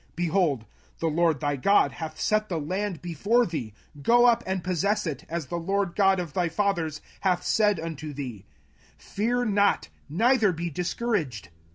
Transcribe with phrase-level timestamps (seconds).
[0.01, 0.65] 05:001:021 Behold,
[0.97, 5.25] the LORD thy God hath set the land before thee: go up and possess it,
[5.29, 8.43] as the LORD God of thy fathers hath said unto thee;
[8.97, 11.49] fear not, neither be discouraged.